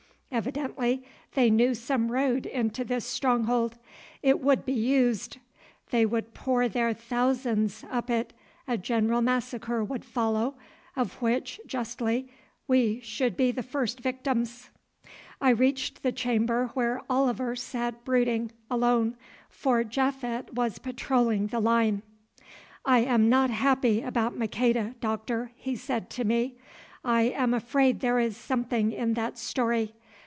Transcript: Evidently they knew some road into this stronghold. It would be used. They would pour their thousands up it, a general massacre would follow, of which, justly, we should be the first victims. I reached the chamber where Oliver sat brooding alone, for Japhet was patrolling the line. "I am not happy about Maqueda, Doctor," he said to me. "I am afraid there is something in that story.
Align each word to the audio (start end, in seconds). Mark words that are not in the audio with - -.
Evidently 0.33 1.03
they 1.33 1.49
knew 1.49 1.75
some 1.75 2.09
road 2.09 2.45
into 2.45 2.85
this 2.85 3.03
stronghold. 3.03 3.77
It 4.23 4.39
would 4.39 4.63
be 4.63 4.71
used. 4.71 5.35
They 5.89 6.05
would 6.05 6.33
pour 6.33 6.69
their 6.69 6.93
thousands 6.93 7.83
up 7.91 8.09
it, 8.09 8.31
a 8.65 8.77
general 8.77 9.19
massacre 9.21 9.83
would 9.83 10.05
follow, 10.05 10.55
of 10.95 11.21
which, 11.21 11.59
justly, 11.67 12.29
we 12.65 13.01
should 13.01 13.35
be 13.35 13.51
the 13.51 13.61
first 13.61 13.99
victims. 13.99 14.69
I 15.41 15.49
reached 15.49 16.01
the 16.01 16.13
chamber 16.13 16.67
where 16.75 17.01
Oliver 17.09 17.53
sat 17.53 18.05
brooding 18.05 18.53
alone, 18.69 19.17
for 19.49 19.83
Japhet 19.83 20.53
was 20.53 20.79
patrolling 20.79 21.47
the 21.47 21.59
line. 21.59 22.03
"I 22.85 22.99
am 22.99 23.27
not 23.27 23.49
happy 23.49 24.01
about 24.01 24.37
Maqueda, 24.37 24.95
Doctor," 25.01 25.51
he 25.55 25.75
said 25.75 26.09
to 26.11 26.23
me. 26.23 26.55
"I 27.03 27.23
am 27.23 27.53
afraid 27.53 27.99
there 27.99 28.19
is 28.19 28.37
something 28.37 28.93
in 28.93 29.15
that 29.15 29.37
story. 29.37 29.93